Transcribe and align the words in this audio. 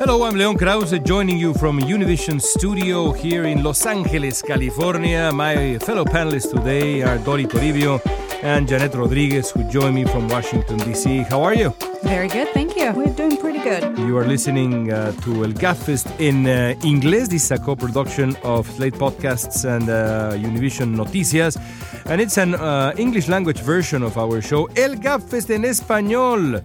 Hello, 0.00 0.22
I'm 0.22 0.34
Leon 0.34 0.56
Krauze, 0.56 0.98
joining 1.04 1.36
you 1.36 1.52
from 1.52 1.78
Univision 1.78 2.40
Studio 2.40 3.12
here 3.12 3.44
in 3.44 3.62
Los 3.62 3.84
Angeles, 3.84 4.40
California. 4.40 5.30
My 5.30 5.76
fellow 5.80 6.06
panelists 6.06 6.50
today 6.50 7.02
are 7.02 7.18
Dori 7.18 7.44
Toribio 7.44 8.00
and 8.42 8.66
Janet 8.66 8.94
Rodriguez, 8.94 9.50
who 9.50 9.62
join 9.64 9.92
me 9.92 10.06
from 10.06 10.26
Washington, 10.28 10.78
D.C. 10.78 11.18
How 11.28 11.42
are 11.42 11.52
you? 11.52 11.74
Very 12.02 12.28
good, 12.28 12.48
thank 12.54 12.76
you. 12.76 12.92
We're 12.92 13.12
doing 13.12 13.36
pretty 13.36 13.58
good. 13.58 13.98
You 13.98 14.16
are 14.16 14.24
listening 14.24 14.90
uh, 14.90 15.12
to 15.20 15.44
El 15.44 15.52
Gabfest 15.52 16.18
in 16.18 16.46
uh, 16.46 16.74
English. 16.82 17.28
This 17.28 17.44
is 17.44 17.50
a 17.50 17.58
co 17.58 17.76
production 17.76 18.36
of 18.42 18.66
Slate 18.70 18.94
Podcasts 18.94 19.66
and 19.66 19.90
uh, 19.90 20.32
Univision 20.32 20.96
Noticias. 20.96 21.58
And 22.06 22.22
it's 22.22 22.38
an 22.38 22.54
uh, 22.54 22.94
English 22.96 23.28
language 23.28 23.60
version 23.60 24.02
of 24.02 24.16
our 24.16 24.40
show, 24.40 24.64
El 24.76 24.94
Gabfest 24.96 25.50
en 25.50 25.66
Español. 25.66 26.64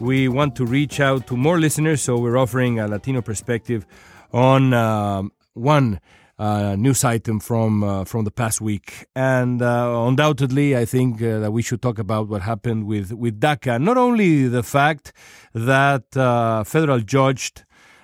We 0.00 0.28
want 0.28 0.56
to 0.56 0.66
reach 0.66 1.00
out 1.00 1.26
to 1.28 1.36
more 1.36 1.58
listeners, 1.58 2.02
so 2.02 2.18
we're 2.18 2.36
offering 2.36 2.78
a 2.78 2.86
Latino 2.86 3.22
perspective 3.22 3.86
on 4.30 4.74
um, 4.74 5.32
one 5.54 6.00
uh, 6.38 6.76
news 6.76 7.02
item 7.02 7.40
from 7.40 7.82
uh, 7.82 8.04
from 8.04 8.24
the 8.24 8.30
past 8.30 8.60
week, 8.60 9.06
and 9.16 9.62
uh, 9.62 10.04
undoubtedly, 10.06 10.76
I 10.76 10.84
think 10.84 11.22
uh, 11.22 11.38
that 11.38 11.50
we 11.50 11.62
should 11.62 11.80
talk 11.80 11.98
about 11.98 12.28
what 12.28 12.42
happened 12.42 12.86
with 12.86 13.10
with 13.12 13.40
DACA. 13.40 13.80
Not 13.80 13.96
only 13.96 14.46
the 14.48 14.62
fact 14.62 15.14
that 15.54 16.14
uh, 16.14 16.62
federal 16.64 17.00
judge, 17.00 17.54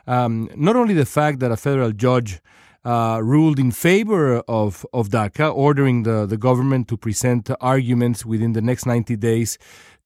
um, 0.07 0.49
not 0.57 0.77
only 0.77 0.95
the 0.95 1.05
fact 1.05 1.41
that 1.41 1.53
a 1.53 1.57
federal 1.57 1.93
judge. 1.93 2.41
Uh, 2.85 3.21
ruled 3.23 3.61
in 3.61 3.71
favor 3.71 4.39
of, 4.49 4.85
of 4.93 5.09
DACA, 5.11 5.55
ordering 5.55 6.03
the, 6.03 6.27
the 6.27 6.37
government 6.37 6.89
to 6.89 6.97
present 6.97 7.49
arguments 7.61 8.27
within 8.27 8.55
the 8.55 8.61
next 8.61 8.87
90 8.87 9.15
days 9.19 9.57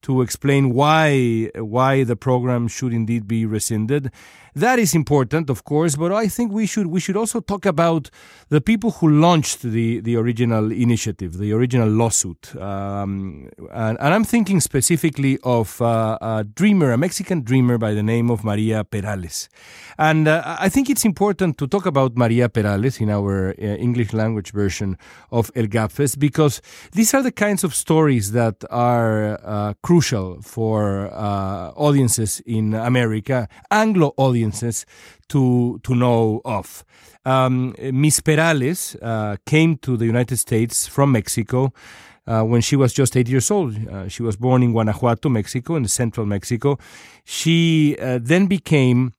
to 0.02 0.22
explain 0.22 0.72
why 0.72 1.50
why 1.56 2.04
the 2.04 2.16
program 2.16 2.68
should 2.68 2.92
indeed 2.92 3.26
be 3.26 3.44
rescinded. 3.46 4.12
That 4.56 4.78
is 4.78 4.94
important, 4.94 5.50
of 5.50 5.64
course, 5.64 5.96
but 5.96 6.12
I 6.12 6.28
think 6.28 6.50
we 6.50 6.64
should 6.64 6.86
we 6.86 6.98
should 6.98 7.14
also 7.14 7.40
talk 7.40 7.66
about 7.66 8.08
the 8.48 8.62
people 8.62 8.90
who 8.90 9.06
launched 9.06 9.60
the, 9.60 10.00
the 10.00 10.16
original 10.16 10.72
initiative, 10.72 11.36
the 11.36 11.52
original 11.52 11.90
lawsuit, 11.90 12.56
um, 12.56 13.50
and, 13.70 13.98
and, 14.00 14.14
I'm 14.14 14.24
thinking 14.24 14.60
specifically 14.60 15.38
of 15.42 15.82
uh, 15.82 16.16
a 16.22 16.42
dreamer, 16.42 16.92
a 16.92 16.96
Mexican 16.96 17.42
dreamer 17.42 17.76
by 17.76 17.92
the 17.92 18.02
name 18.02 18.30
of 18.30 18.44
Maria 18.44 18.82
Perales, 18.82 19.50
and 19.98 20.26
uh, 20.26 20.56
I 20.58 20.70
think 20.70 20.88
it's 20.88 21.04
important 21.04 21.58
to 21.58 21.66
talk 21.66 21.84
about 21.84 22.16
Maria 22.16 22.48
Perales 22.48 22.98
in 22.98 23.10
our 23.10 23.50
uh, 23.50 23.62
English 23.62 24.14
language 24.14 24.52
version 24.52 24.96
of 25.30 25.50
El 25.54 25.66
Gabfest 25.66 26.18
because 26.18 26.62
these 26.92 27.12
are 27.12 27.22
the 27.22 27.30
kinds 27.30 27.62
of 27.62 27.74
stories 27.74 28.32
that 28.32 28.64
are 28.70 29.38
uh, 29.44 29.74
crucial 29.82 30.40
for 30.40 31.12
uh, 31.12 31.72
audiences 31.76 32.40
in 32.46 32.72
America, 32.72 33.48
Anglo 33.70 34.14
audiences 34.16 34.45
audiences 34.46 34.86
to 35.28 35.78
to 35.82 35.94
know 35.94 36.40
of. 36.44 36.84
Um, 37.24 37.74
Miss 37.92 38.20
Perales 38.20 38.96
uh, 39.02 39.36
came 39.44 39.76
to 39.78 39.96
the 39.96 40.06
United 40.06 40.38
States 40.38 40.86
from 40.88 41.12
Mexico. 41.12 41.72
Uh, 42.28 42.42
when 42.42 42.60
she 42.60 42.74
was 42.74 42.92
just 42.92 43.16
eight 43.16 43.28
years 43.28 43.52
old. 43.52 43.76
Uh, 43.88 44.08
she 44.08 44.20
was 44.20 44.36
born 44.36 44.60
in 44.60 44.72
Guanajuato, 44.72 45.28
Mexico, 45.28 45.76
in 45.76 45.86
central 45.86 46.26
Mexico. 46.26 46.76
She 47.24 47.96
uh, 48.00 48.18
then 48.20 48.48
became 48.48 49.12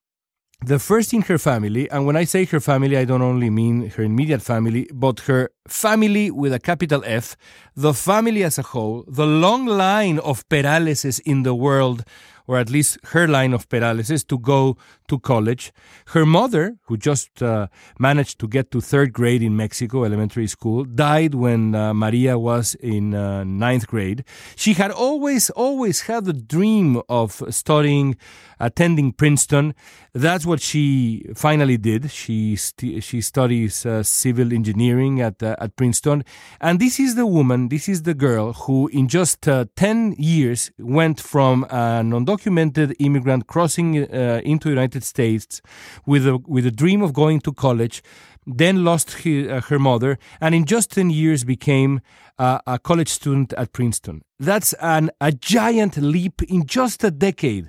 the 0.66 0.78
first 0.78 1.14
in 1.14 1.22
her 1.22 1.38
family, 1.38 1.88
and 1.90 2.04
when 2.04 2.16
I 2.16 2.24
say 2.26 2.44
her 2.44 2.60
family, 2.60 2.98
I 2.98 3.06
don't 3.06 3.22
only 3.22 3.48
mean 3.48 3.88
her 3.96 4.02
immediate 4.02 4.42
family, 4.42 4.90
but 4.92 5.20
her 5.20 5.48
family 5.66 6.30
with 6.30 6.52
a 6.52 6.58
capital 6.58 7.02
F, 7.06 7.34
the 7.74 7.94
family 7.94 8.44
as 8.44 8.58
a 8.58 8.62
whole, 8.62 9.04
the 9.08 9.24
long 9.24 9.64
line 9.64 10.18
of 10.18 10.46
Peraleses 10.50 11.18
in 11.24 11.44
the 11.44 11.54
world 11.54 12.04
or 12.48 12.56
at 12.56 12.70
least 12.70 12.98
her 13.12 13.28
line 13.28 13.52
of 13.52 13.68
Peraleses, 13.68 14.26
to 14.26 14.38
go 14.38 14.76
to 15.08 15.18
college. 15.18 15.72
Her 16.08 16.24
mother, 16.24 16.76
who 16.84 16.96
just 16.96 17.42
uh, 17.42 17.68
managed 17.98 18.38
to 18.40 18.48
get 18.48 18.70
to 18.70 18.80
third 18.80 19.12
grade 19.12 19.42
in 19.42 19.56
Mexico 19.56 20.04
elementary 20.04 20.46
school, 20.46 20.84
died 20.84 21.34
when 21.34 21.74
uh, 21.74 21.92
Maria 21.94 22.38
was 22.38 22.74
in 22.76 23.14
uh, 23.14 23.44
ninth 23.44 23.86
grade. 23.86 24.24
She 24.56 24.74
had 24.74 24.90
always, 24.90 25.50
always 25.50 26.02
had 26.02 26.24
the 26.24 26.32
dream 26.32 27.02
of 27.08 27.42
studying, 27.50 28.16
attending 28.60 29.12
Princeton. 29.12 29.74
That's 30.14 30.46
what 30.46 30.60
she 30.60 31.26
finally 31.34 31.76
did. 31.76 32.10
She 32.10 32.56
st- 32.56 33.04
she 33.04 33.20
studies 33.20 33.86
uh, 33.86 34.02
civil 34.02 34.52
engineering 34.52 35.20
at 35.20 35.42
uh, 35.42 35.54
at 35.60 35.76
Princeton, 35.76 36.24
and 36.60 36.80
this 36.80 36.98
is 36.98 37.14
the 37.14 37.26
woman, 37.26 37.68
this 37.68 37.88
is 37.88 38.02
the 38.02 38.14
girl 38.14 38.52
who, 38.52 38.88
in 38.88 39.06
just 39.06 39.46
uh, 39.46 39.66
ten 39.76 40.14
years, 40.18 40.72
went 40.78 41.20
from 41.20 41.64
an 41.70 42.10
undocumented 42.10 42.94
immigrant 42.98 43.46
crossing 43.46 43.94
into 43.94 44.64
the 44.64 44.70
United 44.70 44.97
States 45.04 45.60
with 46.06 46.26
a 46.26 46.38
with 46.46 46.66
a 46.66 46.70
dream 46.70 47.02
of 47.02 47.12
going 47.12 47.40
to 47.40 47.52
college, 47.52 48.02
then 48.46 48.84
lost 48.84 49.26
uh, 49.26 49.60
her 49.60 49.78
mother, 49.78 50.18
and 50.40 50.54
in 50.54 50.64
just 50.64 50.92
10 50.92 51.10
years 51.10 51.44
became 51.44 52.00
uh, 52.38 52.60
a 52.66 52.78
college 52.78 53.08
student 53.08 53.52
at 53.54 53.72
Princeton. 53.72 54.22
That's 54.38 54.72
an, 54.74 55.10
a 55.20 55.32
giant 55.32 55.96
leap 55.96 56.42
in 56.42 56.66
just 56.66 57.04
a 57.04 57.10
decade. 57.10 57.68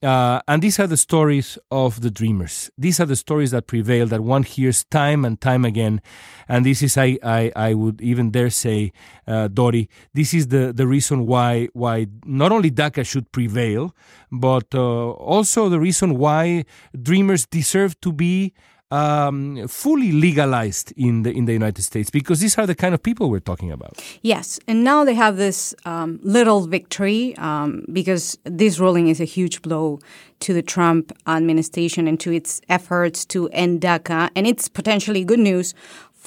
Uh, 0.00 0.40
and 0.46 0.62
these 0.62 0.78
are 0.78 0.86
the 0.86 0.96
stories 0.96 1.58
of 1.72 2.02
the 2.02 2.10
dreamers. 2.10 2.70
These 2.78 3.00
are 3.00 3.06
the 3.06 3.16
stories 3.16 3.50
that 3.50 3.66
prevail, 3.66 4.06
that 4.06 4.20
one 4.20 4.44
hears 4.44 4.84
time 4.84 5.24
and 5.24 5.40
time 5.40 5.64
again. 5.64 6.00
And 6.48 6.64
this 6.64 6.82
is, 6.82 6.96
I, 6.96 7.18
I, 7.22 7.50
I 7.56 7.74
would 7.74 8.00
even 8.00 8.30
dare 8.30 8.50
say, 8.50 8.92
uh, 9.26 9.48
Dori, 9.48 9.88
this 10.14 10.32
is 10.32 10.48
the, 10.48 10.72
the 10.72 10.86
reason 10.86 11.26
why, 11.26 11.68
why 11.72 12.06
not 12.24 12.52
only 12.52 12.70
DACA 12.70 13.04
should 13.04 13.32
prevail, 13.32 13.92
but 14.30 14.72
uh, 14.72 15.10
also 15.10 15.68
the 15.68 15.80
reason 15.80 16.16
why 16.16 16.64
dreamers 17.00 17.44
deserve 17.46 18.00
to 18.02 18.12
be 18.12 18.54
um, 18.90 19.68
fully 19.68 20.12
legalized 20.12 20.92
in 20.96 21.22
the 21.22 21.30
in 21.30 21.44
the 21.44 21.52
United 21.52 21.82
States 21.82 22.10
because 22.10 22.40
these 22.40 22.56
are 22.58 22.66
the 22.66 22.74
kind 22.74 22.94
of 22.94 23.02
people 23.02 23.30
we're 23.30 23.40
talking 23.40 23.70
about. 23.70 24.02
Yes, 24.22 24.58
and 24.66 24.82
now 24.82 25.04
they 25.04 25.14
have 25.14 25.36
this 25.36 25.74
um, 25.84 26.18
little 26.22 26.66
victory 26.66 27.36
um, 27.36 27.84
because 27.92 28.38
this 28.44 28.78
ruling 28.78 29.08
is 29.08 29.20
a 29.20 29.24
huge 29.24 29.60
blow 29.62 30.00
to 30.40 30.54
the 30.54 30.62
Trump 30.62 31.12
administration 31.26 32.08
and 32.08 32.18
to 32.20 32.32
its 32.32 32.60
efforts 32.68 33.24
to 33.26 33.48
end 33.48 33.80
DACA, 33.80 34.30
and 34.34 34.46
it's 34.46 34.68
potentially 34.68 35.24
good 35.24 35.40
news 35.40 35.74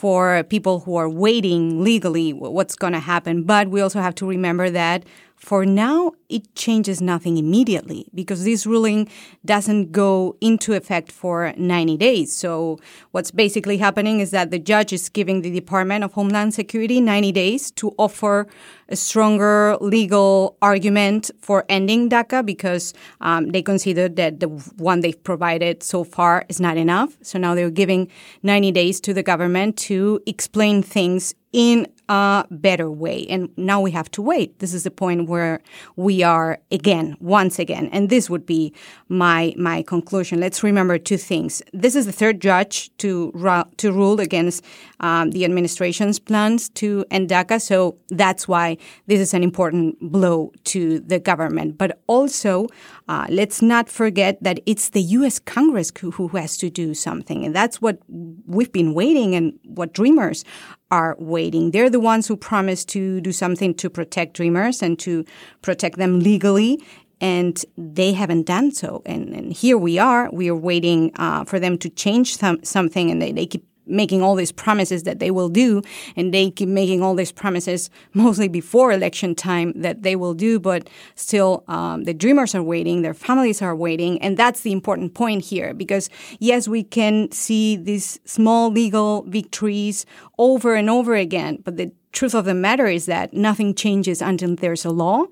for 0.02 0.42
people 0.46 0.80
who 0.80 0.96
are 0.96 1.08
waiting 1.08 1.84
legally 1.84 2.34
what's 2.34 2.76
going 2.76 2.94
to 2.94 3.00
happen. 3.00 3.44
But 3.44 3.68
we 3.68 3.82
also 3.82 4.02
have 4.02 4.16
to 4.16 4.26
remember 4.26 4.68
that 4.72 5.06
for 5.42 5.66
now, 5.66 6.12
it 6.30 6.54
changes 6.54 7.02
nothing 7.02 7.38
immediately 7.38 8.06
because 8.14 8.44
this 8.44 8.68
ruling 8.68 9.10
doesn't 9.44 9.92
go 9.92 10.36
into 10.40 10.74
effect 10.74 11.12
for 11.12 11.52
90 11.58 11.98
days. 11.98 12.32
So, 12.36 12.78
what's 13.10 13.32
basically 13.32 13.78
happening 13.78 14.20
is 14.20 14.30
that 14.32 14.52
the 14.52 14.60
judge 14.60 14.94
is 14.94 15.10
giving 15.10 15.42
the 15.42 15.50
Department 15.50 16.04
of 16.04 16.14
Homeland 16.14 16.54
Security 16.54 17.02
90 17.02 17.32
days 17.32 17.72
to 17.72 17.92
offer 17.98 18.46
a 18.92 18.96
stronger 18.96 19.78
legal 19.80 20.58
argument 20.62 21.32
for 21.40 21.66
ending 21.70 22.10
DACA 22.10 22.46
because 22.46 22.94
um, 23.22 23.50
they 23.50 23.62
consider 23.62 24.10
that 24.10 24.40
the 24.40 24.48
one 24.78 25.00
they've 25.00 25.24
provided 25.24 25.82
so 25.82 26.04
far 26.04 26.46
is 26.50 26.60
not 26.60 26.78
enough. 26.78 27.18
So 27.22 27.40
now 27.40 27.56
they're 27.56 27.72
giving 27.72 28.12
90 28.44 28.72
days 28.72 29.00
to 29.02 29.14
the 29.14 29.24
government 29.24 29.78
to 29.78 30.22
explain 30.26 30.84
things 30.84 31.34
in 31.54 31.88
a 32.08 32.46
better 32.52 32.90
way. 32.90 33.26
And 33.30 33.50
now 33.58 33.80
we 33.82 33.92
have 33.92 34.10
to 34.12 34.22
wait. 34.22 34.60
This 34.60 34.74
is 34.74 34.84
the 34.84 34.92
point 34.92 35.30
where 35.30 35.62
we 35.96 36.24
are 36.24 36.60
again, 36.72 37.16
once 37.20 37.60
again. 37.60 37.90
And 37.92 38.10
this 38.10 38.30
would 38.30 38.46
be 38.46 38.74
my 39.10 39.54
my 39.58 39.82
conclusion. 39.84 40.40
Let's 40.40 40.64
remember 40.64 40.98
two 40.98 41.18
things. 41.18 41.62
This 41.74 41.96
is 41.96 42.06
the 42.06 42.12
third 42.12 42.42
judge 42.42 42.92
to 42.98 43.32
to 43.78 43.92
rule 43.92 44.20
against 44.20 44.64
um, 45.00 45.32
the 45.32 45.46
administration's 45.46 46.20
plans 46.20 46.70
to 46.70 47.06
end 47.12 47.30
DACA. 47.30 47.62
So 47.62 47.98
that's 48.10 48.48
why 48.48 48.78
this 49.08 49.20
is 49.20 49.34
an 49.34 49.44
important 49.44 49.98
blow 50.02 50.52
to 50.66 51.00
the 51.00 51.20
government. 51.20 51.78
But 51.78 52.00
also, 52.08 52.68
uh, 53.08 53.26
let's 53.30 53.62
not 53.62 53.90
forget 53.90 54.42
that 54.44 54.60
it's 54.66 54.90
the 54.90 55.02
U.S. 55.02 55.40
Congress 55.40 55.92
who, 56.00 56.12
who 56.12 56.28
has 56.30 56.58
to 56.58 56.70
do 56.70 56.94
something, 56.94 57.46
and 57.46 57.56
that's 57.56 57.82
what 57.82 58.00
we've 58.08 58.72
been 58.72 58.94
waiting 58.94 59.36
and 59.36 59.58
what 59.64 59.94
Dreamers 59.94 60.44
are 60.90 61.16
waiting. 61.20 61.72
They're 61.72 61.90
the 61.90 62.00
ones 62.00 62.28
who 62.28 62.36
promised 62.36 62.90
to 62.90 63.22
do 63.22 63.32
something 63.32 63.74
to 63.76 63.90
protect 63.90 64.36
dreamers 64.36 64.82
and 64.82 65.00
to 65.00 65.26
protect 65.62 65.98
them 65.98 66.20
legally. 66.20 66.84
And 67.22 67.64
they 67.78 68.14
haven't 68.14 68.48
done 68.48 68.72
so. 68.72 69.04
And, 69.06 69.34
and 69.34 69.54
here 69.54 69.78
we 69.78 70.00
are. 70.00 70.30
We 70.32 70.50
are 70.50 70.56
waiting 70.56 71.12
uh, 71.18 71.46
for 71.46 71.60
them 71.60 71.78
to 71.78 71.90
change 71.90 72.36
some, 72.36 72.64
something, 72.64 73.12
and 73.12 73.22
they, 73.22 73.32
they 73.32 73.46
keep 73.46 73.64
making 73.86 74.22
all 74.22 74.36
these 74.36 74.52
promises 74.52 75.04
that 75.04 75.20
they 75.20 75.32
will 75.32 75.50
do, 75.50 75.82
and 76.16 76.34
they 76.34 76.52
keep 76.52 76.70
making 76.70 77.02
all 77.02 77.16
these 77.16 77.32
promises 77.32 77.90
mostly 78.14 78.48
before 78.48 78.92
election 78.92 79.36
time 79.36 79.74
that 79.76 80.04
they 80.04 80.16
will 80.16 80.34
do, 80.34 80.60
but 80.60 80.90
still 81.16 81.64
um, 81.68 82.04
the 82.04 82.14
dreamers 82.14 82.56
are 82.56 82.64
waiting, 82.64 83.02
their 83.02 83.14
families 83.14 83.62
are 83.62 83.76
waiting, 83.76 84.22
and 84.22 84.38
that's 84.38 84.62
the 84.62 84.72
important 84.72 85.14
point 85.14 85.44
here 85.44 85.74
because 85.74 86.10
yes, 86.40 86.68
we 86.68 86.84
can 86.84 87.32
see 87.32 87.76
these 87.76 88.20
small 88.26 88.72
legal 88.72 89.24
victories 89.24 90.06
over 90.38 90.76
and 90.76 90.90
over 90.90 91.16
again, 91.16 91.60
but 91.64 91.78
the 91.78 91.92
truth 92.12 92.34
of 92.34 92.46
the 92.46 92.54
matter 92.54 92.88
is 92.88 93.06
that 93.06 93.34
nothing 93.34 93.74
changes 93.74 94.22
until 94.22 94.56
there's 94.56 94.86
a 94.86 94.90
law 94.90 95.26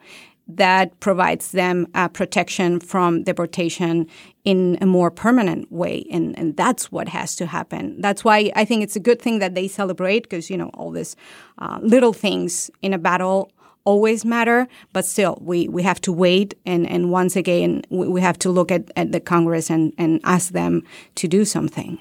that 0.50 1.00
provides 1.00 1.52
them 1.52 1.88
uh, 1.94 2.08
protection 2.08 2.80
from 2.80 3.24
deportation 3.24 4.08
in 4.44 4.78
a 4.82 4.86
more 4.86 5.12
permanent 5.12 5.72
way. 5.72 6.06
And, 6.12 6.38
and 6.38 6.58
that's 6.58 6.92
what 6.92 7.08
has 7.10 7.36
to 7.36 7.46
happen. 7.46 8.02
That's 8.02 8.24
why 8.24 8.52
I 8.56 8.66
think 8.66 8.84
it's 8.84 8.96
a 8.96 9.00
good 9.00 9.22
thing 9.22 9.40
that 9.40 9.54
they 9.54 9.68
celebrate 9.68 10.24
because, 10.24 10.50
you 10.50 10.58
know, 10.58 10.70
all 10.74 10.92
these 10.92 11.16
uh, 11.60 11.80
little 11.82 12.14
things 12.14 12.72
in 12.82 12.94
a 12.94 12.98
battle 12.98 13.52
always 13.86 14.26
matter, 14.26 14.68
but 14.92 15.06
still, 15.06 15.38
we, 15.42 15.68
we 15.68 15.84
have 15.84 16.02
to 16.02 16.12
wait. 16.12 16.54
And, 16.66 16.88
and 16.90 17.12
once 17.12 17.36
again, 17.36 17.84
we, 17.90 18.08
we 18.08 18.22
have 18.22 18.38
to 18.40 18.50
look 18.50 18.72
at, 18.72 18.92
at 18.96 19.12
the 19.12 19.20
Congress 19.20 19.70
and, 19.70 19.94
and 19.98 20.20
ask 20.24 20.52
them 20.52 20.84
to 21.16 21.28
do 21.28 21.46
something. 21.46 21.98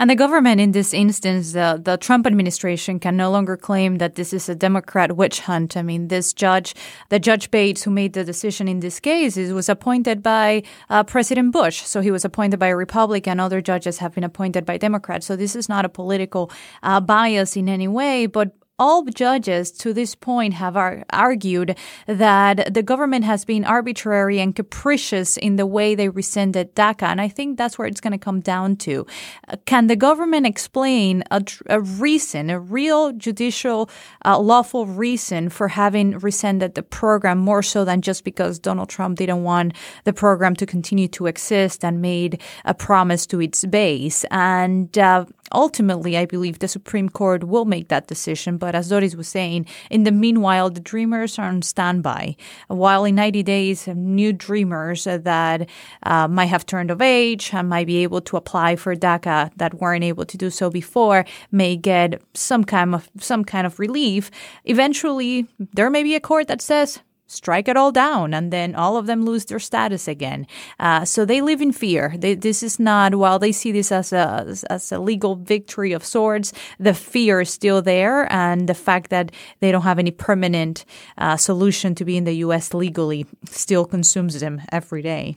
And 0.00 0.08
the 0.08 0.14
government, 0.14 0.60
in 0.60 0.70
this 0.72 0.94
instance, 0.94 1.56
uh, 1.56 1.76
the 1.76 1.96
Trump 1.96 2.24
administration 2.24 3.00
can 3.00 3.16
no 3.16 3.32
longer 3.32 3.56
claim 3.56 3.98
that 3.98 4.14
this 4.14 4.32
is 4.32 4.48
a 4.48 4.54
Democrat 4.54 5.16
witch 5.16 5.40
hunt. 5.40 5.76
I 5.76 5.82
mean, 5.82 6.06
this 6.06 6.32
judge, 6.32 6.76
the 7.08 7.18
Judge 7.18 7.50
Bates, 7.50 7.82
who 7.82 7.90
made 7.90 8.12
the 8.12 8.22
decision 8.22 8.68
in 8.68 8.78
this 8.78 9.00
case, 9.00 9.36
was 9.36 9.68
appointed 9.68 10.22
by 10.22 10.62
uh, 10.88 11.02
President 11.02 11.52
Bush. 11.52 11.82
So 11.82 12.00
he 12.00 12.12
was 12.12 12.24
appointed 12.24 12.60
by 12.60 12.68
a 12.68 12.76
Republican. 12.76 13.40
Other 13.40 13.60
judges 13.60 13.98
have 13.98 14.14
been 14.14 14.22
appointed 14.22 14.64
by 14.64 14.76
Democrats. 14.76 15.26
So 15.26 15.34
this 15.34 15.56
is 15.56 15.68
not 15.68 15.84
a 15.84 15.88
political 15.88 16.52
uh, 16.84 17.00
bias 17.00 17.56
in 17.56 17.68
any 17.68 17.88
way, 17.88 18.26
but 18.26 18.52
all 18.78 19.04
judges 19.04 19.72
to 19.72 19.92
this 19.92 20.14
point 20.14 20.54
have 20.54 20.76
ar- 20.76 21.04
argued 21.10 21.76
that 22.06 22.72
the 22.72 22.82
government 22.82 23.24
has 23.24 23.44
been 23.44 23.64
arbitrary 23.64 24.38
and 24.40 24.54
capricious 24.54 25.36
in 25.36 25.56
the 25.56 25.66
way 25.66 25.94
they 25.94 26.08
rescinded 26.08 26.74
DACA. 26.74 27.02
And 27.02 27.20
I 27.20 27.28
think 27.28 27.58
that's 27.58 27.78
where 27.78 27.88
it's 27.88 28.00
going 28.00 28.12
to 28.12 28.18
come 28.18 28.40
down 28.40 28.76
to. 28.76 29.06
Uh, 29.48 29.56
can 29.66 29.88
the 29.88 29.96
government 29.96 30.46
explain 30.46 31.24
a, 31.30 31.42
a 31.66 31.80
reason, 31.80 32.50
a 32.50 32.60
real 32.60 33.12
judicial, 33.12 33.90
uh, 34.24 34.38
lawful 34.38 34.86
reason 34.86 35.48
for 35.48 35.68
having 35.68 36.18
rescinded 36.18 36.74
the 36.74 36.82
program 36.82 37.38
more 37.38 37.62
so 37.62 37.84
than 37.84 38.00
just 38.00 38.24
because 38.24 38.58
Donald 38.58 38.88
Trump 38.88 39.18
didn't 39.18 39.42
want 39.42 39.74
the 40.04 40.12
program 40.12 40.54
to 40.56 40.66
continue 40.66 41.08
to 41.08 41.26
exist 41.26 41.84
and 41.84 42.00
made 42.00 42.40
a 42.64 42.74
promise 42.74 43.26
to 43.26 43.40
its 43.40 43.64
base? 43.64 44.24
And 44.30 44.96
uh, 44.98 45.24
ultimately, 45.52 46.16
I 46.16 46.26
believe 46.26 46.58
the 46.58 46.68
Supreme 46.68 47.08
Court 47.08 47.44
will 47.44 47.64
make 47.64 47.88
that 47.88 48.06
decision. 48.06 48.58
But 48.58 48.67
as 48.74 48.88
Doris 48.88 49.14
was 49.14 49.28
saying, 49.28 49.66
in 49.90 50.04
the 50.04 50.12
meanwhile, 50.12 50.70
the 50.70 50.80
dreamers 50.80 51.38
are 51.38 51.48
on 51.48 51.62
standby. 51.62 52.36
While 52.68 53.04
in 53.04 53.14
90 53.14 53.42
days, 53.42 53.86
new 53.86 54.32
dreamers 54.32 55.04
that 55.04 55.68
uh, 56.02 56.28
might 56.28 56.46
have 56.46 56.66
turned 56.66 56.90
of 56.90 57.02
age 57.02 57.52
and 57.52 57.68
might 57.68 57.86
be 57.86 58.02
able 58.02 58.20
to 58.22 58.36
apply 58.36 58.76
for 58.76 58.94
DACA 58.94 59.50
that 59.56 59.74
weren't 59.74 60.04
able 60.04 60.24
to 60.24 60.36
do 60.36 60.50
so 60.50 60.70
before 60.70 61.24
may 61.50 61.76
get 61.76 62.20
some 62.34 62.64
kind 62.64 62.94
of 62.94 63.08
some 63.18 63.44
kind 63.44 63.66
of 63.66 63.78
relief. 63.78 64.30
Eventually, 64.64 65.46
there 65.58 65.90
may 65.90 66.02
be 66.02 66.14
a 66.14 66.20
court 66.20 66.48
that 66.48 66.60
says 66.60 67.00
strike 67.28 67.68
it 67.68 67.76
all 67.76 67.92
down 67.92 68.34
and 68.34 68.52
then 68.52 68.74
all 68.74 68.96
of 68.96 69.06
them 69.06 69.24
lose 69.24 69.44
their 69.44 69.60
status 69.60 70.08
again. 70.08 70.46
Uh, 70.80 71.04
so 71.04 71.24
they 71.24 71.40
live 71.40 71.60
in 71.60 71.70
fear. 71.70 72.14
They, 72.18 72.34
this 72.34 72.62
is 72.64 72.80
not 72.80 73.14
while 73.14 73.38
they 73.38 73.52
see 73.52 73.70
this 73.70 73.92
as 73.92 74.12
a 74.12 74.56
as 74.68 74.90
a 74.90 74.98
legal 74.98 75.36
victory 75.36 75.92
of 75.92 76.04
sorts 76.04 76.52
the 76.78 76.94
fear 76.94 77.40
is 77.40 77.50
still 77.50 77.82
there 77.82 78.30
and 78.32 78.68
the 78.68 78.74
fact 78.74 79.10
that 79.10 79.32
they 79.60 79.70
don't 79.70 79.82
have 79.82 79.98
any 79.98 80.10
permanent 80.10 80.84
uh, 81.18 81.36
solution 81.36 81.94
to 81.94 82.04
be 82.04 82.16
in 82.16 82.24
the 82.24 82.34
us 82.34 82.74
legally 82.74 83.26
still 83.46 83.84
consumes 83.84 84.38
them 84.40 84.60
every 84.72 85.02
day 85.02 85.36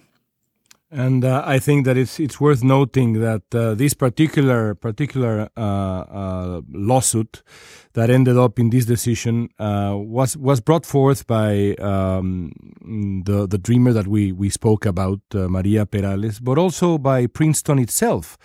and 0.91 1.23
uh, 1.23 1.41
I 1.45 1.57
think 1.57 1.85
that 1.85 1.95
it's 1.95 2.19
it's 2.19 2.41
worth 2.41 2.63
noting 2.63 3.21
that 3.21 3.43
uh, 3.55 3.75
this 3.75 3.93
particular 3.93 4.75
particular 4.75 5.49
uh, 5.55 5.61
uh 5.61 6.61
lawsuit 6.69 7.43
that 7.93 8.09
ended 8.09 8.37
up 8.37 8.59
in 8.59 8.69
this 8.71 8.85
decision 8.85 9.49
uh, 9.57 9.95
was 9.95 10.35
was 10.35 10.59
brought 10.59 10.85
forth 10.85 11.25
by 11.27 11.75
um, 11.79 12.51
the 13.25 13.47
the 13.47 13.57
dreamer 13.57 13.93
that 13.93 14.07
we 14.07 14.33
we 14.33 14.49
spoke 14.49 14.85
about, 14.85 15.21
uh, 15.33 15.47
Maria 15.47 15.85
Perales, 15.85 16.39
but 16.39 16.57
also 16.57 16.97
by 16.97 17.25
Princeton 17.25 17.79
itself. 17.79 18.37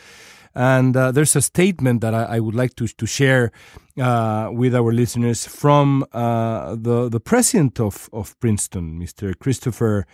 And 0.54 0.94
there's 0.94 1.36
a 1.36 1.42
statement 1.42 2.00
that 2.00 2.14
I, 2.14 2.36
I, 2.36 2.40
would 2.40 2.54
like 2.54 2.76
to 2.76 2.86
to 2.86 3.06
share 3.06 3.52
with 3.94 4.74
our 4.74 4.90
listeners 4.90 5.46
from 5.46 6.06
the 6.12 7.08
the 7.10 7.20
president 7.20 7.78
of 7.78 8.08
of 8.10 8.34
Princeton, 8.40 8.98
Mr. 8.98 9.38
Christopher. 9.38 10.06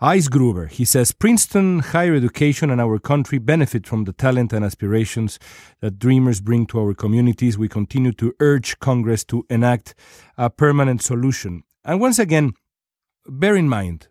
Eisgruber, 0.00 0.68
he 0.68 0.84
says 0.84 1.12
Princeton 1.12 1.78
higher 1.78 2.14
education 2.14 2.70
and 2.70 2.82
our 2.82 2.98
country 2.98 3.38
benefit 3.38 3.86
from 3.86 4.04
the 4.04 4.12
talent 4.12 4.52
and 4.52 4.62
aspirations 4.62 5.38
that 5.80 5.98
dreamers 5.98 6.42
bring 6.42 6.66
to 6.66 6.80
our 6.80 6.92
communities. 6.92 7.56
We 7.56 7.68
continue 7.68 8.12
to 8.12 8.34
urge 8.38 8.78
Congress 8.78 9.24
to 9.24 9.46
enact 9.48 9.94
a 10.36 10.50
permanent 10.50 11.02
solution. 11.02 11.62
And 11.82 11.98
once 11.98 12.18
again, 12.18 12.52
bear 13.26 13.56
in 13.56 13.70
mind, 13.70 14.08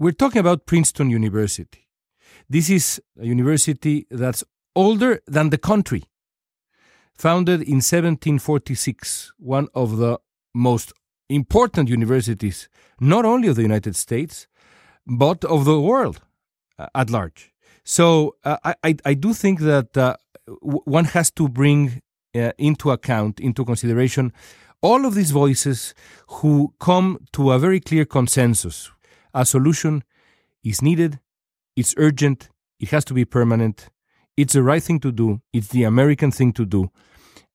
we're 0.00 0.10
talking 0.10 0.40
about 0.40 0.66
Princeton 0.66 1.08
University. 1.08 1.86
This 2.50 2.68
is 2.68 3.00
a 3.20 3.24
university 3.24 4.06
that's 4.10 4.42
older 4.74 5.20
than 5.26 5.50
the 5.50 5.58
country. 5.58 6.02
Founded 7.14 7.62
in 7.62 7.76
1746, 7.76 9.32
one 9.38 9.68
of 9.74 9.98
the 9.98 10.18
most 10.52 10.92
important 11.28 11.88
universities, 11.88 12.68
not 13.00 13.24
only 13.24 13.48
of 13.48 13.56
the 13.56 13.62
United 13.62 13.94
States, 13.94 14.48
but 15.08 15.44
of 15.44 15.64
the 15.64 15.80
world 15.80 16.20
uh, 16.78 16.86
at 16.94 17.10
large. 17.10 17.52
So 17.84 18.36
uh, 18.44 18.58
I, 18.64 18.96
I 19.04 19.14
do 19.14 19.32
think 19.32 19.60
that 19.60 19.96
uh, 19.96 20.16
one 20.46 21.06
has 21.06 21.30
to 21.32 21.48
bring 21.48 22.02
into 22.34 22.90
account, 22.90 23.40
into 23.40 23.64
consideration, 23.64 24.32
all 24.80 25.06
of 25.06 25.14
these 25.14 25.30
voices 25.30 25.94
who 26.28 26.72
come 26.78 27.18
to 27.32 27.50
a 27.50 27.58
very 27.58 27.80
clear 27.80 28.04
consensus. 28.04 28.90
A 29.34 29.44
solution 29.44 30.04
is 30.62 30.82
needed, 30.82 31.18
it's 31.74 31.94
urgent, 31.96 32.50
it 32.78 32.90
has 32.90 33.04
to 33.06 33.14
be 33.14 33.24
permanent, 33.24 33.88
it's 34.36 34.52
the 34.52 34.62
right 34.62 34.82
thing 34.82 35.00
to 35.00 35.10
do, 35.10 35.40
it's 35.52 35.68
the 35.68 35.84
American 35.84 36.30
thing 36.30 36.52
to 36.52 36.64
do. 36.64 36.90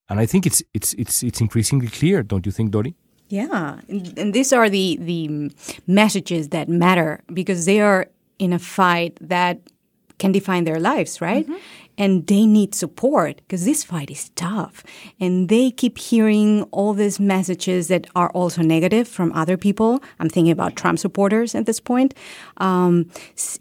And 0.09 0.19
I 0.19 0.25
think 0.25 0.45
it's, 0.45 0.61
it's, 0.73 0.93
it's, 0.95 1.23
it's 1.23 1.39
increasingly 1.39 1.87
clear, 1.87 2.23
don't 2.23 2.45
you 2.45 2.51
think, 2.51 2.71
Dori? 2.71 2.95
Yeah, 3.33 3.79
and 3.89 4.31
these 4.31 4.53
are 4.53 4.69
the 4.69 4.99
the 5.01 5.51
messages 5.87 6.49
that 6.49 6.69
matter 6.69 7.23
because 7.33 7.65
they 7.65 7.79
are 7.81 8.05
in 8.37 8.53
a 8.53 8.59
fight 8.59 9.17
that 9.21 9.57
can 10.19 10.31
define 10.31 10.65
their 10.65 10.79
lives, 10.79 11.19
right? 11.19 11.43
Mm-hmm. 11.43 11.57
And 11.97 12.27
they 12.27 12.45
need 12.45 12.75
support 12.75 13.37
because 13.37 13.65
this 13.65 13.83
fight 13.83 14.11
is 14.11 14.29
tough. 14.35 14.83
And 15.19 15.49
they 15.49 15.71
keep 15.71 15.97
hearing 15.97 16.61
all 16.69 16.93
these 16.93 17.19
messages 17.19 17.87
that 17.87 18.05
are 18.15 18.29
also 18.33 18.61
negative 18.61 19.07
from 19.07 19.31
other 19.33 19.57
people. 19.57 20.03
I'm 20.19 20.29
thinking 20.29 20.51
about 20.51 20.75
Trump 20.75 20.99
supporters 20.99 21.55
at 21.55 21.65
this 21.65 21.79
point. 21.79 22.13
Um, 22.57 23.09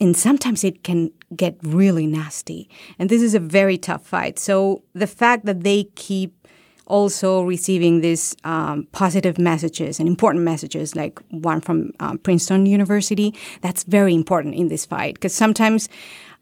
and 0.00 0.14
sometimes 0.14 0.64
it 0.64 0.84
can 0.84 1.10
get 1.34 1.56
really 1.62 2.06
nasty. 2.06 2.68
And 2.98 3.08
this 3.08 3.22
is 3.22 3.34
a 3.34 3.40
very 3.40 3.78
tough 3.78 4.04
fight. 4.04 4.38
So 4.38 4.82
the 4.92 5.06
fact 5.06 5.46
that 5.46 5.62
they 5.62 5.84
keep 5.94 6.42
also 6.86 7.42
receiving 7.42 8.00
these 8.00 8.36
um, 8.44 8.86
positive 8.92 9.38
messages 9.38 9.98
and 9.98 10.08
important 10.08 10.44
messages, 10.44 10.94
like 10.96 11.20
one 11.30 11.60
from 11.60 11.92
um, 12.00 12.18
Princeton 12.18 12.66
University. 12.66 13.34
That's 13.60 13.84
very 13.84 14.14
important 14.14 14.54
in 14.54 14.68
this 14.68 14.86
fight 14.86 15.14
because 15.14 15.34
sometimes 15.34 15.88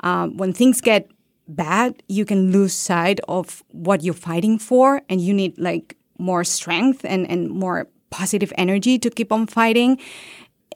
um, 0.01 0.37
when 0.37 0.53
things 0.53 0.81
get 0.81 1.11
bad, 1.49 2.03
you 2.09 2.25
can 2.25 2.53
lose 2.53 2.73
sight 2.73 3.21
of 3.29 3.63
what 3.69 4.03
you're 4.03 4.15
fighting 4.15 4.59
for, 4.59 5.03
and 5.09 5.21
you 5.21 5.35
need 5.35 5.59
like 5.59 5.97
more 6.19 6.45
strength 6.45 7.05
and, 7.05 7.29
and 7.31 7.51
more 7.51 7.89
positive 8.11 8.53
energy 8.59 8.99
to 8.99 9.09
keep 9.09 9.33
on 9.33 9.47
fighting 9.47 9.99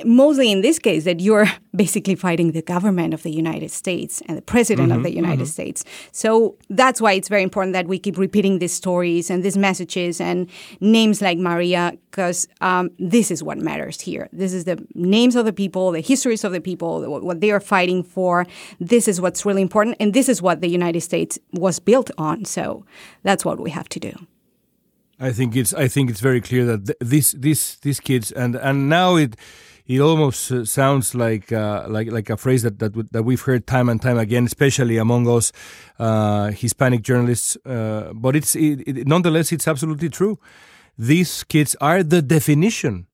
mostly 0.05 0.51
in 0.51 0.61
this 0.61 0.79
case 0.79 1.05
that 1.05 1.21
you're 1.21 1.47
basically 1.77 2.15
fighting 2.15 2.53
the 2.53 2.63
government 2.63 3.15
of 3.15 3.23
the 3.23 3.31
United 3.31 3.71
States 3.71 4.23
and 4.27 4.37
the 4.37 4.43
president 4.43 4.89
mm-hmm, 4.89 4.99
of 4.99 5.05
the 5.05 5.15
United 5.15 5.45
mm-hmm. 5.45 5.47
States. 5.47 5.85
So 6.13 6.57
that's 6.69 7.01
why 7.01 7.13
it's 7.13 7.29
very 7.29 7.43
important 7.43 7.75
that 7.75 7.87
we 7.87 7.99
keep 7.99 8.19
repeating 8.19 8.59
these 8.59 8.73
stories 8.73 9.31
and 9.31 9.43
these 9.43 9.57
messages 9.57 10.21
and 10.21 10.49
names 10.81 11.23
like 11.23 11.39
Maria, 11.39 11.93
because 12.11 12.49
um, 12.61 12.91
this 12.99 13.31
is 13.31 13.43
what 13.43 13.59
matters 13.59 14.01
here. 14.01 14.29
This 14.33 14.53
is 14.53 14.65
the 14.65 14.85
names 14.95 15.37
of 15.37 15.45
the 15.45 15.53
people, 15.53 15.93
the 15.93 16.01
histories 16.01 16.45
of 16.45 16.53
the 16.53 16.61
people, 16.61 17.21
what 17.21 17.41
they 17.41 17.51
are 17.51 17.61
fighting 17.61 18.03
for. 18.03 18.47
This 18.81 19.09
is 19.09 19.21
what's 19.21 19.45
really 19.45 19.63
important, 19.63 19.97
and 20.01 20.13
this 20.15 20.29
is 20.29 20.43
what 20.43 20.61
the 20.61 20.69
United 20.69 21.01
States 21.01 21.39
was 21.53 21.79
built 21.79 22.11
on. 22.19 22.45
So 22.45 22.85
that's 23.23 23.45
what 23.45 23.61
we 23.61 23.71
have 23.71 23.89
to 23.91 24.01
do. 24.01 24.13
I 25.21 25.33
think 25.33 25.55
it's 25.55 25.73
I 25.73 25.89
think 25.89 26.11
it's 26.11 26.21
very 26.21 26.41
clear 26.41 26.65
that 26.65 26.87
th- 26.87 26.99
these 27.01 27.33
these 27.33 27.77
these 27.83 28.01
kids 28.01 28.33
and 28.33 28.57
and 28.57 28.89
now 28.89 29.17
it 29.17 29.37
it 29.87 30.01
almost 30.01 30.51
uh, 30.51 30.65
sounds 30.65 31.15
like 31.15 31.53
uh, 31.53 31.85
like 31.89 32.11
like 32.11 32.31
a 32.31 32.37
phrase 32.37 32.63
that 32.63 32.79
that, 32.79 33.13
that 33.13 33.23
we've 33.23 33.43
heard 33.43 33.67
time 33.67 33.89
and 33.89 34.01
time 34.01 34.19
again, 34.19 34.45
especially 34.45 34.97
among 34.97 35.29
us 35.29 35.53
uh, 35.99 36.51
Hispanic 36.51 37.03
journalists. 37.03 37.57
Uh, 37.67 38.13
but 38.15 38.35
it's 38.35 38.57
it, 38.57 38.81
it, 38.87 39.07
nonetheless 39.07 39.53
it's 39.53 39.69
absolutely 39.69 40.09
true. 40.09 40.39
These 40.97 41.45
kids 41.45 41.77
are 41.81 42.03
the 42.03 42.23
definition 42.23 43.09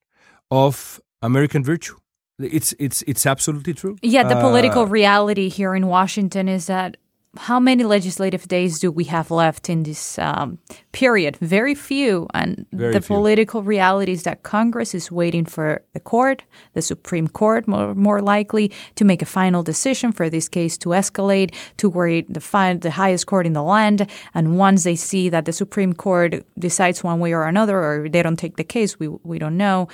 of 0.51 1.01
American 1.23 1.65
virtue. 1.65 1.97
It's 2.39 2.73
it's 2.79 3.03
it's 3.03 3.27
absolutely 3.27 3.75
true. 3.75 3.97
Yeah, 4.03 4.23
the 4.23 4.41
political 4.41 4.83
uh, 4.83 4.87
reality 4.87 5.49
here 5.49 5.75
in 5.75 5.89
Washington 5.89 6.49
is 6.49 6.67
that 6.67 6.97
how 7.37 7.61
many 7.61 7.85
legislative 7.85 8.49
days 8.49 8.81
do 8.81 8.91
we 8.91 9.05
have 9.05 9.31
left 9.31 9.71
in 9.71 9.85
this 9.85 10.19
um, 10.19 10.59
period? 10.91 11.37
Very 11.37 11.77
few. 11.77 12.27
And 12.35 12.67
Very 12.73 12.93
the 12.93 13.01
few. 13.01 13.15
political 13.17 13.63
reality 13.63 14.13
is 14.13 14.25
that 14.25 14.43
Congress 14.43 14.95
is 14.95 15.13
waiting 15.13 15.45
for 15.45 15.83
the 15.93 16.01
court, 16.01 16.43
the 16.75 16.83
Supreme 16.83 17.29
Court, 17.29 17.69
more, 17.69 17.95
more 17.95 18.21
likely, 18.21 18.73
to 18.97 19.05
make 19.05 19.23
a 19.23 19.27
final 19.27 19.63
decision 19.63 20.11
for 20.11 20.29
this 20.29 20.49
case 20.49 20.77
to 20.79 20.89
escalate 20.89 21.55
to 21.77 21.89
where 21.89 22.23
the, 22.23 22.41
fi- 22.41 22.75
the 22.75 22.91
highest 22.91 23.27
court 23.27 23.47
in 23.47 23.53
the 23.53 23.63
land. 23.63 24.11
And 24.35 24.59
once 24.59 24.83
they 24.83 24.97
see 24.97 25.29
that 25.29 25.45
the 25.45 25.53
Supreme 25.53 25.93
Court 25.93 26.45
decides 26.59 27.05
one 27.05 27.21
way 27.21 27.33
or 27.33 27.45
another, 27.45 27.79
or 27.79 28.09
they 28.09 28.25
don't 28.25 28.39
take 28.39 28.57
the 28.57 28.65
case, 28.65 28.99
we, 28.99 29.07
we 29.07 29.39
don't 29.39 29.57
know, 29.57 29.87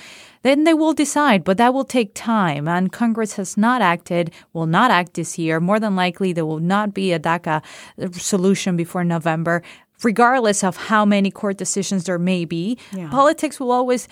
then 0.47 0.63
they 0.63 0.73
will 0.73 0.93
decide. 0.93 1.43
But 1.43 1.57
that 1.57 1.73
will 1.73 1.83
take 1.83 2.11
time. 2.13 2.67
And 2.67 2.91
Congress 2.91 3.33
has 3.33 3.57
not 3.57 3.81
acted, 3.81 4.31
will 4.53 4.65
not 4.65 4.89
act 4.89 5.13
this 5.13 5.37
year. 5.37 5.59
More 5.59 5.79
than 5.79 5.95
likely, 5.95 6.33
there 6.33 6.45
will 6.45 6.59
not 6.59 6.93
be 6.93 7.11
a 7.11 7.19
DACA 7.19 7.61
solution 8.13 8.77
before 8.77 9.03
November. 9.03 9.61
Regardless 10.03 10.63
of 10.63 10.77
how 10.77 11.05
many 11.05 11.31
court 11.31 11.57
decisions 11.57 12.03
there 12.03 12.19
may 12.19 12.45
be, 12.45 12.77
Yeah. 12.95 13.09
politics 13.09 13.59
will 13.59 13.71
always 13.71 14.07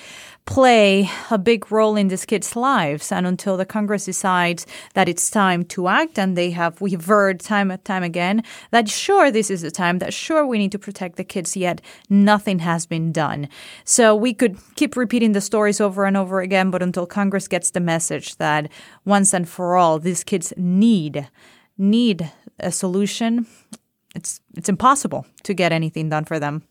play 0.45 1.09
a 1.29 1.37
big 1.37 1.71
role 1.71 1.95
in 1.95 2.07
these 2.07 2.25
kids' 2.25 2.55
lives. 2.55 3.11
And 3.11 3.27
until 3.27 3.55
the 3.55 3.65
Congress 3.65 4.05
decides 4.05 4.65
that 4.95 5.07
it's 5.07 5.29
time 5.29 5.63
to 5.65 5.87
act, 5.87 6.17
and 6.17 6.35
they 6.35 6.51
have, 6.51 6.81
we've 6.81 7.05
heard 7.05 7.39
time 7.39 7.69
and 7.69 7.83
time 7.85 8.03
again 8.03 8.43
that 8.71 8.89
sure, 8.89 9.29
this 9.31 9.51
is 9.51 9.61
the 9.61 9.71
time, 9.71 9.99
that 9.99 10.13
sure, 10.13 10.45
we 10.45 10.57
need 10.57 10.71
to 10.71 10.79
protect 10.79 11.17
the 11.17 11.23
kids, 11.23 11.55
yet 11.55 11.81
nothing 12.09 12.59
has 12.59 12.85
been 12.87 13.11
done. 13.11 13.47
So 13.83 14.15
we 14.15 14.33
could 14.33 14.57
keep 14.75 14.95
repeating 14.95 15.33
the 15.33 15.41
stories 15.41 15.79
over 15.79 16.05
and 16.05 16.17
over 16.17 16.41
again, 16.41 16.71
but 16.71 16.81
until 16.81 17.05
Congress 17.05 17.47
gets 17.47 17.71
the 17.71 17.79
message 17.79 18.37
that 18.37 18.69
once 19.05 19.33
and 19.33 19.47
for 19.47 19.75
all, 19.75 19.99
these 19.99 20.23
kids 20.23 20.51
need, 20.57 21.27
need 21.77 22.31
a 22.59 22.71
solution, 22.71 23.45
it's, 24.15 24.41
it's 24.55 24.69
impossible 24.69 25.25
to 25.43 25.53
get 25.53 25.71
anything 25.71 26.09
done 26.09 26.25
for 26.25 26.39
them. 26.39 26.63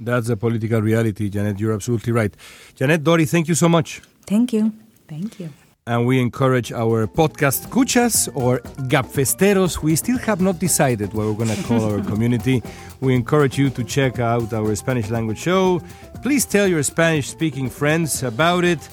That's 0.00 0.28
a 0.28 0.36
political 0.36 0.80
reality, 0.80 1.28
Janet. 1.28 1.58
You're 1.58 1.74
absolutely 1.74 2.12
right. 2.12 2.34
Janet 2.76 3.02
Dori, 3.02 3.24
thank 3.24 3.48
you 3.48 3.54
so 3.54 3.68
much. 3.68 4.00
Thank 4.26 4.52
you. 4.52 4.72
Thank 5.08 5.40
you. 5.40 5.50
And 5.86 6.06
we 6.06 6.20
encourage 6.20 6.70
our 6.70 7.06
podcast 7.06 7.66
escuchas 7.66 8.28
or 8.34 8.60
gabfesteros. 8.88 9.82
We 9.82 9.96
still 9.96 10.18
have 10.18 10.40
not 10.40 10.58
decided 10.58 11.14
what 11.14 11.26
we're 11.26 11.46
going 11.46 11.56
to 11.56 11.62
call 11.62 11.82
our 11.82 12.02
community. 12.12 12.62
We 13.00 13.14
encourage 13.14 13.58
you 13.58 13.70
to 13.70 13.82
check 13.82 14.18
out 14.18 14.52
our 14.52 14.76
Spanish 14.76 15.08
language 15.08 15.38
show. 15.38 15.80
Please 16.22 16.44
tell 16.44 16.68
your 16.68 16.82
Spanish 16.82 17.28
speaking 17.30 17.70
friends 17.70 18.22
about 18.22 18.64
it. 18.64 18.86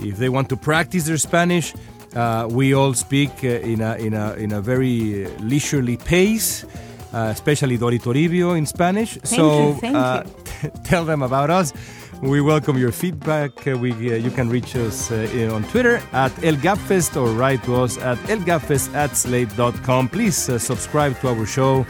If 0.00 0.16
they 0.16 0.30
want 0.30 0.48
to 0.48 0.56
practice 0.56 1.04
their 1.04 1.18
Spanish, 1.18 1.74
uh, 2.16 2.48
we 2.50 2.72
all 2.72 2.94
speak 2.94 3.30
uh, 3.44 3.48
in, 3.48 3.82
a, 3.82 3.96
in, 3.96 4.14
a, 4.14 4.32
in 4.34 4.52
a 4.52 4.62
very 4.62 5.26
uh, 5.26 5.30
leisurely 5.40 5.98
pace. 5.98 6.64
Uh, 7.12 7.30
especially 7.32 7.78
Dori 7.78 7.98
Toribio 7.98 8.56
in 8.56 8.66
Spanish. 8.66 9.18
so 9.24 9.68
you, 9.68 9.74
thank 9.80 9.96
uh, 9.96 10.22
tell 10.84 11.04
them 11.04 11.22
about 11.22 11.48
us. 11.48 11.72
We 12.20 12.40
welcome 12.40 12.76
your 12.76 12.90
feedback. 12.90 13.66
Uh, 13.66 13.78
we, 13.78 13.92
uh, 13.92 14.16
you 14.16 14.30
can 14.30 14.50
reach 14.50 14.74
us 14.74 15.10
uh, 15.12 15.50
on 15.54 15.62
Twitter 15.64 16.02
at 16.12 16.32
El 16.42 16.56
ElGabFest 16.56 17.16
or 17.16 17.28
write 17.28 17.62
to 17.64 17.76
us 17.76 17.96
at 17.98 18.18
elgabfest 18.26 18.92
at 18.94 19.16
slate.com. 19.16 20.08
Please 20.08 20.48
uh, 20.48 20.58
subscribe 20.58 21.18
to 21.20 21.28
our 21.28 21.46
show 21.46 21.86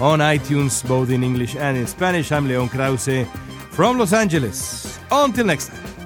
on 0.00 0.18
iTunes, 0.18 0.86
both 0.86 1.10
in 1.10 1.22
English 1.22 1.54
and 1.56 1.76
in 1.76 1.86
Spanish. 1.86 2.32
I'm 2.32 2.48
Leon 2.48 2.68
Krauze 2.68 3.26
from 3.70 3.98
Los 3.98 4.12
Angeles. 4.12 4.98
Until 5.10 5.46
next 5.46 5.68
time. 5.68 5.97